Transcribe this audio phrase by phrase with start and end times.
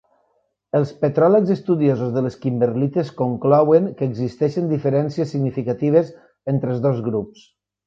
[0.77, 6.11] Els petròlegs estudiosos de les kimberlites conclouen que existeixen diferències significatives
[6.57, 7.47] entre els dos grups.